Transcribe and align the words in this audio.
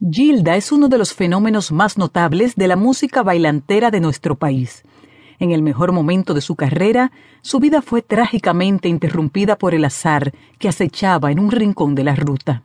Gilda 0.00 0.54
es 0.54 0.70
uno 0.70 0.88
de 0.88 0.96
los 0.96 1.12
fenómenos 1.12 1.72
más 1.72 1.98
notables 1.98 2.54
de 2.54 2.68
la 2.68 2.76
música 2.76 3.24
bailantera 3.24 3.90
de 3.90 3.98
nuestro 3.98 4.36
país. 4.36 4.84
En 5.40 5.50
el 5.50 5.60
mejor 5.60 5.90
momento 5.90 6.34
de 6.34 6.40
su 6.40 6.54
carrera, 6.54 7.10
su 7.42 7.58
vida 7.58 7.82
fue 7.82 8.00
trágicamente 8.00 8.88
interrumpida 8.88 9.58
por 9.58 9.74
el 9.74 9.84
azar 9.84 10.32
que 10.60 10.68
acechaba 10.68 11.32
en 11.32 11.40
un 11.40 11.50
rincón 11.50 11.96
de 11.96 12.04
la 12.04 12.14
ruta. 12.14 12.62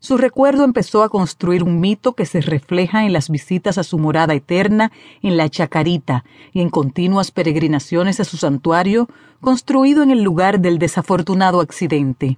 Su 0.00 0.16
recuerdo 0.16 0.64
empezó 0.64 1.04
a 1.04 1.08
construir 1.10 1.62
un 1.62 1.78
mito 1.78 2.14
que 2.14 2.26
se 2.26 2.40
refleja 2.40 3.06
en 3.06 3.12
las 3.12 3.30
visitas 3.30 3.78
a 3.78 3.84
su 3.84 3.96
morada 3.96 4.34
eterna 4.34 4.90
en 5.22 5.36
la 5.36 5.48
Chacarita 5.48 6.24
y 6.52 6.60
en 6.60 6.70
continuas 6.70 7.30
peregrinaciones 7.30 8.18
a 8.18 8.24
su 8.24 8.36
santuario 8.36 9.08
construido 9.40 10.02
en 10.02 10.10
el 10.10 10.24
lugar 10.24 10.58
del 10.58 10.80
desafortunado 10.80 11.60
accidente. 11.60 12.36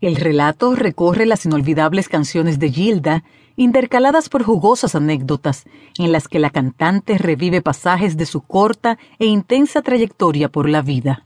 El 0.00 0.16
relato 0.16 0.74
recorre 0.74 1.26
las 1.26 1.44
inolvidables 1.44 2.08
canciones 2.08 2.58
de 2.58 2.72
Gilda, 2.72 3.22
intercaladas 3.60 4.30
por 4.30 4.42
jugosas 4.42 4.94
anécdotas, 4.94 5.64
en 5.98 6.12
las 6.12 6.28
que 6.28 6.38
la 6.38 6.48
cantante 6.48 7.18
revive 7.18 7.60
pasajes 7.60 8.16
de 8.16 8.24
su 8.24 8.40
corta 8.40 8.98
e 9.18 9.26
intensa 9.26 9.82
trayectoria 9.82 10.48
por 10.48 10.66
la 10.66 10.80
vida. 10.80 11.22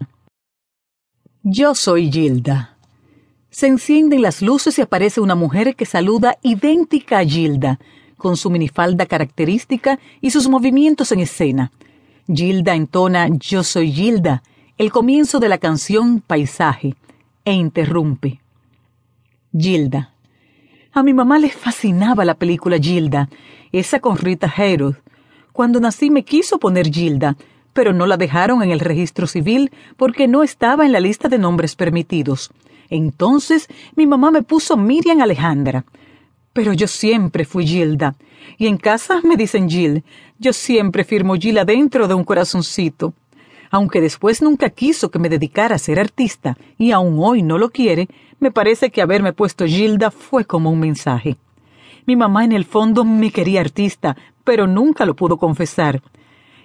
Yo 1.45 1.77
soy 1.77 2.11
Gilda. 2.11 2.77
Se 3.51 3.69
encienden 3.69 4.21
las 4.21 4.43
luces 4.43 4.77
y 4.81 4.83
aparece 4.83 5.21
una 5.21 5.37
mujer 5.37 5.77
que 5.77 5.87
saluda 5.87 6.37
idéntica 6.43 7.21
a 7.21 7.25
Gilda, 7.25 7.79
con 8.17 8.37
su 8.37 8.51
minifalda 8.51 9.07
característica 9.07 10.01
y 10.21 10.33
sus 10.33 10.49
movimientos 10.49 11.13
en 11.13 11.21
escena. 11.21 11.71
Gilda 12.27 12.75
entona 12.75 13.29
Yo 13.29 13.63
soy 13.63 13.93
Gilda, 13.93 14.43
el 14.77 14.91
comienzo 14.91 15.39
de 15.39 15.49
la 15.49 15.59
canción 15.59 16.21
Paisaje, 16.21 16.97
e 17.45 17.53
interrumpe. 17.53 18.41
Gilda. 19.57 20.14
A 20.97 21.03
mi 21.03 21.13
mamá 21.13 21.41
le 21.41 21.51
fascinaba 21.51 22.25
la 22.25 22.35
película 22.35 22.79
Gilda, 22.79 23.29
esa 23.73 23.99
con 23.99 24.17
Rita 24.17 24.47
Hayworth. 24.57 25.03
Cuando 25.53 25.81
nací 25.81 26.09
me 26.09 26.23
quiso 26.25 26.61
poner 26.61 26.89
Gilda, 26.89 27.37
pero 27.73 27.93
no 27.93 28.07
la 28.07 28.17
dejaron 28.17 28.63
en 28.63 28.71
el 28.71 28.79
registro 28.79 29.27
civil 29.27 29.73
porque 29.97 30.29
no 30.29 30.45
estaba 30.45 30.87
en 30.87 30.93
la 30.93 31.01
lista 31.01 31.29
de 31.29 31.37
nombres 31.37 31.75
permitidos. 31.75 32.53
Entonces 32.91 33.67
mi 33.97 34.07
mamá 34.07 34.31
me 34.31 34.43
puso 34.43 34.77
Miriam 34.77 35.21
Alejandra. 35.21 35.85
Pero 36.53 36.73
yo 36.73 36.87
siempre 36.87 37.45
fui 37.45 37.67
Gilda. 37.67 38.15
Y 38.57 38.69
en 38.69 38.77
casa 38.77 39.21
me 39.25 39.37
dicen 39.37 39.69
Gil. 39.69 40.05
Yo 40.39 40.53
siempre 40.53 41.03
firmo 41.03 41.35
Gilda 41.35 41.65
dentro 41.65 42.07
de 42.07 42.15
un 42.15 42.23
corazoncito. 42.23 43.15
Aunque 43.75 44.01
después 44.01 44.41
nunca 44.41 44.71
quiso 44.71 45.11
que 45.11 45.19
me 45.19 45.29
dedicara 45.29 45.75
a 45.75 45.81
ser 45.81 45.99
artista, 45.99 46.57
y 46.79 46.93
aún 46.93 47.17
hoy 47.19 47.43
no 47.43 47.59
lo 47.59 47.71
quiere, 47.71 48.07
me 48.39 48.53
parece 48.53 48.91
que 48.93 49.03
haberme 49.03 49.33
puesto 49.33 49.67
Gilda 49.67 50.13
fue 50.13 50.45
como 50.45 50.71
un 50.71 50.79
mensaje. 50.79 51.39
Mi 52.07 52.15
mamá 52.15 52.45
en 52.45 52.53
el 52.53 52.67
fondo 52.67 53.05
me 53.05 53.33
quería 53.33 53.61
artista, 53.61 54.17
pero 54.45 54.69
nunca 54.69 55.05
lo 55.05 55.17
pudo 55.17 55.39
confesar. 55.39 56.03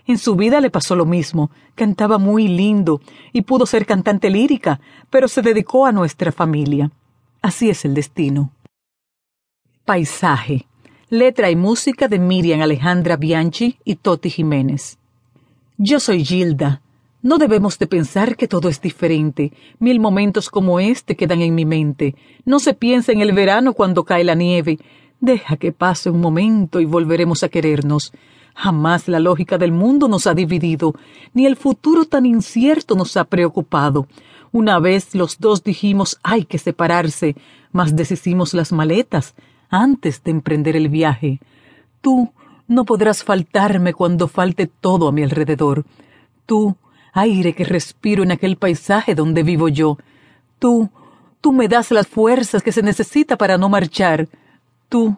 En 0.05 0.19
su 0.19 0.35
vida 0.35 0.61
le 0.61 0.69
pasó 0.69 0.95
lo 0.95 1.07
mismo. 1.07 1.49
Cantaba 1.73 2.19
muy 2.19 2.47
lindo 2.47 3.01
y 3.33 3.41
pudo 3.41 3.65
ser 3.65 3.87
cantante 3.87 4.29
lírica, 4.29 4.79
pero 5.09 5.27
se 5.27 5.41
dedicó 5.41 5.87
a 5.87 5.91
nuestra 5.91 6.31
familia. 6.31 6.91
Así 7.41 7.71
es 7.71 7.85
el 7.85 7.95
destino. 7.95 8.51
Paisaje. 9.83 10.67
Letra 11.09 11.49
y 11.49 11.55
música 11.55 12.07
de 12.07 12.19
Miriam 12.19 12.61
Alejandra 12.61 13.15
Bianchi 13.15 13.79
y 13.83 13.95
Toti 13.95 14.29
Jiménez. 14.29 14.99
Yo 15.79 15.99
soy 15.99 16.23
Gilda, 16.23 16.83
no 17.21 17.37
debemos 17.37 17.77
de 17.77 17.87
pensar 17.87 18.37
que 18.37 18.47
todo 18.47 18.69
es 18.69 18.79
diferente. 18.79 19.51
Mil 19.79 19.99
momentos 19.99 20.49
como 20.49 20.79
este 20.79 21.17
quedan 21.17 21.41
en 21.41 21.53
mi 21.53 21.65
mente. 21.65 22.15
No 22.45 22.59
se 22.59 22.73
piensa 22.73 23.11
en 23.11 23.19
el 23.19 23.33
verano 23.33 23.73
cuando 23.73 24.05
cae 24.05 24.23
la 24.23 24.35
nieve. 24.35 24.79
Deja 25.19 25.57
que 25.57 25.73
pase 25.73 26.09
un 26.09 26.21
momento 26.21 26.79
y 26.79 26.85
volveremos 26.85 27.43
a 27.43 27.49
querernos. 27.49 28.13
Jamás 28.55 29.09
la 29.09 29.19
lógica 29.19 29.57
del 29.57 29.73
mundo 29.73 30.07
nos 30.07 30.27
ha 30.27 30.33
dividido, 30.33 30.93
ni 31.33 31.45
el 31.45 31.57
futuro 31.57 32.05
tan 32.05 32.25
incierto 32.25 32.95
nos 32.95 33.17
ha 33.17 33.25
preocupado. 33.25 34.07
Una 34.51 34.79
vez 34.79 35.13
los 35.13 35.39
dos 35.39 35.63
dijimos 35.63 36.19
hay 36.23 36.45
que 36.45 36.57
separarse, 36.57 37.35
mas 37.71 37.95
deshicimos 37.95 38.53
las 38.53 38.71
maletas 38.71 39.35
antes 39.69 40.23
de 40.23 40.31
emprender 40.31 40.75
el 40.77 40.87
viaje. 40.87 41.39
Tú 42.01 42.31
no 42.67 42.85
podrás 42.85 43.23
faltarme 43.23 43.93
cuando 43.93 44.27
falte 44.27 44.67
todo 44.67 45.09
a 45.09 45.11
mi 45.11 45.23
alrededor. 45.23 45.85
Tú 46.45 46.75
aire 47.13 47.53
que 47.53 47.63
respiro 47.63 48.23
en 48.23 48.31
aquel 48.31 48.57
paisaje 48.57 49.15
donde 49.15 49.43
vivo 49.43 49.67
yo. 49.69 49.97
Tú, 50.59 50.89
tú 51.41 51.51
me 51.51 51.67
das 51.67 51.91
las 51.91 52.07
fuerzas 52.07 52.63
que 52.63 52.71
se 52.71 52.83
necesita 52.83 53.37
para 53.37 53.57
no 53.57 53.69
marchar. 53.69 54.27
Tú 54.89 55.17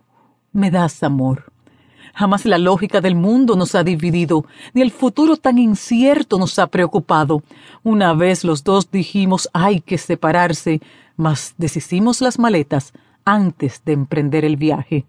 me 0.51 0.71
das 0.71 1.03
amor. 1.03 1.51
Jamás 2.13 2.45
la 2.45 2.57
lógica 2.57 2.99
del 2.99 3.15
mundo 3.15 3.55
nos 3.55 3.73
ha 3.73 3.83
dividido, 3.83 4.45
ni 4.73 4.81
el 4.81 4.91
futuro 4.91 5.37
tan 5.37 5.57
incierto 5.57 6.37
nos 6.37 6.59
ha 6.59 6.67
preocupado. 6.67 7.41
Una 7.83 8.13
vez 8.13 8.43
los 8.43 8.63
dos 8.63 8.91
dijimos 8.91 9.49
hay 9.53 9.79
que 9.79 9.97
separarse, 9.97 10.81
mas 11.15 11.55
deshicimos 11.57 12.21
las 12.21 12.37
maletas 12.37 12.91
antes 13.23 13.81
de 13.85 13.93
emprender 13.93 14.43
el 14.43 14.57
viaje. 14.57 15.05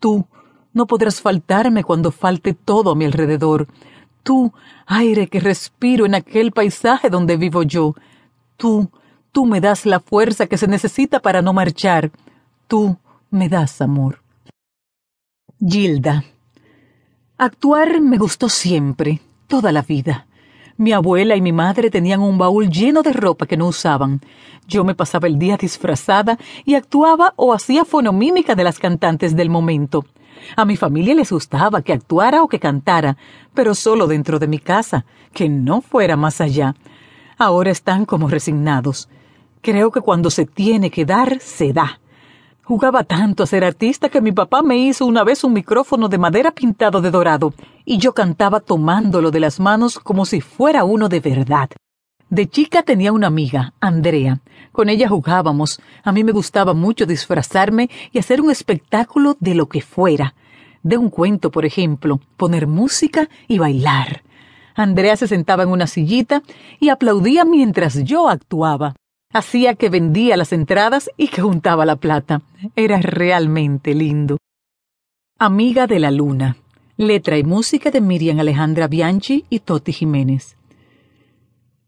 Tú 0.00 0.26
no 0.72 0.86
podrás 0.86 1.20
faltarme 1.20 1.84
cuando 1.84 2.10
falte 2.10 2.54
todo 2.54 2.92
a 2.92 2.94
mi 2.94 3.04
alrededor 3.04 3.66
tú, 4.26 4.52
aire 4.86 5.28
que 5.28 5.38
respiro 5.38 6.04
en 6.04 6.16
aquel 6.16 6.50
paisaje 6.50 7.08
donde 7.08 7.36
vivo 7.36 7.62
yo. 7.62 7.94
Tú, 8.56 8.90
tú 9.30 9.46
me 9.46 9.60
das 9.60 9.86
la 9.86 10.00
fuerza 10.00 10.48
que 10.48 10.58
se 10.58 10.66
necesita 10.66 11.20
para 11.20 11.40
no 11.42 11.52
marchar. 11.52 12.10
Tú 12.66 12.98
me 13.30 13.48
das 13.48 13.80
amor. 13.80 14.20
Gilda. 15.60 16.24
Actuar 17.38 18.00
me 18.00 18.18
gustó 18.18 18.48
siempre, 18.48 19.20
toda 19.46 19.70
la 19.70 19.82
vida. 19.82 20.26
Mi 20.76 20.92
abuela 20.92 21.36
y 21.36 21.40
mi 21.40 21.52
madre 21.52 21.88
tenían 21.88 22.20
un 22.20 22.36
baúl 22.36 22.68
lleno 22.68 23.02
de 23.02 23.12
ropa 23.12 23.46
que 23.46 23.56
no 23.56 23.68
usaban. 23.68 24.20
Yo 24.66 24.84
me 24.84 24.96
pasaba 24.96 25.28
el 25.28 25.38
día 25.38 25.56
disfrazada 25.56 26.36
y 26.64 26.74
actuaba 26.74 27.32
o 27.36 27.54
hacía 27.54 27.84
fonomímica 27.84 28.56
de 28.56 28.64
las 28.64 28.78
cantantes 28.78 29.36
del 29.36 29.50
momento. 29.50 30.04
A 30.56 30.64
mi 30.64 30.76
familia 30.76 31.14
les 31.14 31.32
gustaba 31.32 31.82
que 31.82 31.92
actuara 31.92 32.42
o 32.42 32.48
que 32.48 32.58
cantara, 32.58 33.16
pero 33.54 33.74
solo 33.74 34.06
dentro 34.06 34.38
de 34.38 34.48
mi 34.48 34.58
casa, 34.58 35.04
que 35.32 35.48
no 35.48 35.80
fuera 35.80 36.16
más 36.16 36.40
allá. 36.40 36.74
Ahora 37.38 37.70
están 37.70 38.04
como 38.04 38.28
resignados. 38.28 39.08
Creo 39.60 39.90
que 39.90 40.00
cuando 40.00 40.30
se 40.30 40.46
tiene 40.46 40.90
que 40.90 41.04
dar, 41.04 41.40
se 41.40 41.72
da. 41.72 42.00
Jugaba 42.62 43.04
tanto 43.04 43.42
a 43.42 43.46
ser 43.46 43.62
artista 43.64 44.08
que 44.08 44.20
mi 44.20 44.32
papá 44.32 44.62
me 44.62 44.76
hizo 44.76 45.06
una 45.06 45.22
vez 45.22 45.44
un 45.44 45.52
micrófono 45.52 46.08
de 46.08 46.18
madera 46.18 46.50
pintado 46.50 47.00
de 47.00 47.10
dorado, 47.10 47.54
y 47.84 47.98
yo 47.98 48.12
cantaba 48.12 48.60
tomándolo 48.60 49.30
de 49.30 49.40
las 49.40 49.60
manos 49.60 49.98
como 49.98 50.26
si 50.26 50.40
fuera 50.40 50.82
uno 50.82 51.08
de 51.08 51.20
verdad. 51.20 51.70
De 52.28 52.48
chica 52.48 52.82
tenía 52.82 53.12
una 53.12 53.28
amiga, 53.28 53.72
Andrea. 53.80 54.40
Con 54.72 54.88
ella 54.88 55.08
jugábamos. 55.08 55.80
A 56.02 56.10
mí 56.10 56.24
me 56.24 56.32
gustaba 56.32 56.74
mucho 56.74 57.06
disfrazarme 57.06 57.88
y 58.12 58.18
hacer 58.18 58.40
un 58.40 58.50
espectáculo 58.50 59.36
de 59.38 59.54
lo 59.54 59.68
que 59.68 59.80
fuera. 59.80 60.34
De 60.82 60.98
un 60.98 61.08
cuento, 61.08 61.50
por 61.50 61.64
ejemplo, 61.64 62.20
poner 62.36 62.66
música 62.66 63.28
y 63.46 63.58
bailar. 63.58 64.22
Andrea 64.74 65.16
se 65.16 65.28
sentaba 65.28 65.62
en 65.62 65.68
una 65.68 65.86
sillita 65.86 66.42
y 66.80 66.88
aplaudía 66.88 67.44
mientras 67.44 68.02
yo 68.04 68.28
actuaba. 68.28 68.96
Hacía 69.32 69.74
que 69.74 69.88
vendía 69.88 70.36
las 70.36 70.52
entradas 70.52 71.10
y 71.16 71.28
que 71.28 71.42
juntaba 71.42 71.86
la 71.86 71.96
plata. 71.96 72.42
Era 72.74 73.00
realmente 73.00 73.94
lindo. 73.94 74.38
Amiga 75.38 75.86
de 75.86 76.00
la 76.00 76.10
Luna. 76.10 76.56
Letra 76.96 77.38
y 77.38 77.44
música 77.44 77.90
de 77.90 78.00
Miriam 78.00 78.40
Alejandra 78.40 78.88
Bianchi 78.88 79.44
y 79.48 79.60
Toti 79.60 79.92
Jiménez. 79.92 80.56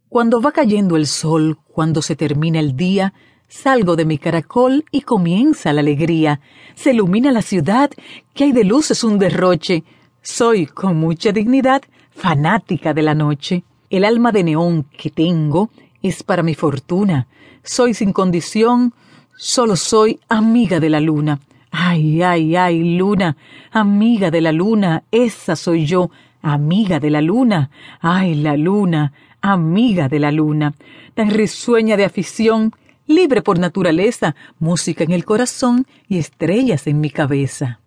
Cuando 0.08 0.40
va 0.40 0.52
cayendo 0.52 0.96
el 0.96 1.06
sol, 1.06 1.58
cuando 1.66 2.00
se 2.00 2.16
termina 2.16 2.60
el 2.60 2.76
día, 2.76 3.12
salgo 3.46 3.94
de 3.94 4.06
mi 4.06 4.16
caracol 4.16 4.86
y 4.90 5.02
comienza 5.02 5.70
la 5.74 5.80
alegría. 5.80 6.40
Se 6.74 6.92
ilumina 6.92 7.30
la 7.30 7.42
ciudad, 7.42 7.90
que 8.32 8.44
hay 8.44 8.52
de 8.52 8.64
luces 8.64 9.04
un 9.04 9.18
derroche. 9.18 9.84
Soy, 10.22 10.64
con 10.64 10.96
mucha 10.96 11.30
dignidad, 11.30 11.82
fanática 12.10 12.94
de 12.94 13.02
la 13.02 13.14
noche. 13.14 13.64
El 13.90 14.04
alma 14.06 14.32
de 14.32 14.44
neón 14.44 14.84
que 14.84 15.10
tengo 15.10 15.68
es 16.02 16.22
para 16.22 16.42
mi 16.42 16.54
fortuna. 16.54 17.26
Soy 17.62 17.92
sin 17.92 18.14
condición, 18.14 18.94
solo 19.36 19.76
soy 19.76 20.20
amiga 20.30 20.80
de 20.80 20.88
la 20.88 21.00
luna. 21.00 21.38
Ay, 21.70 22.22
ay, 22.22 22.56
ay, 22.56 22.96
luna, 22.96 23.36
amiga 23.72 24.30
de 24.30 24.40
la 24.40 24.52
luna, 24.52 25.04
esa 25.10 25.54
soy 25.54 25.84
yo, 25.84 26.10
amiga 26.40 26.98
de 26.98 27.10
la 27.10 27.20
luna. 27.20 27.70
Ay, 28.00 28.36
la 28.36 28.56
luna, 28.56 29.12
amiga 29.40 30.08
de 30.08 30.18
la 30.18 30.32
luna, 30.32 30.74
tan 31.14 31.30
risueña 31.30 31.96
de 31.96 32.04
afición, 32.04 32.72
libre 33.06 33.42
por 33.42 33.58
naturaleza, 33.58 34.36
música 34.58 35.04
en 35.04 35.12
el 35.12 35.24
corazón 35.24 35.86
y 36.08 36.18
estrellas 36.18 36.86
en 36.86 37.00
mi 37.00 37.10
cabeza. 37.10 37.80